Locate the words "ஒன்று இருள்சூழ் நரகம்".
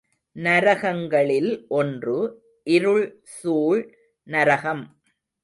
1.67-4.83